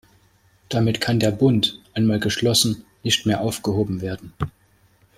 [0.69, 4.33] Damit kann der Bund, einmal geschlossen, nicht mehr aufgehoben werden.